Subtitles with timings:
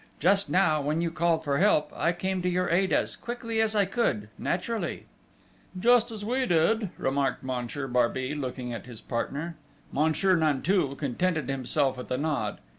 [0.19, 3.75] Just now, when you called for help, I came to your aid as quickly as
[3.75, 5.05] I could, naturally!"
[5.79, 9.57] "Just as we did!" remarked Monsieur Barbey, looking at his partner.
[9.91, 12.57] Monsieur Nanteuil contented himself with a nod.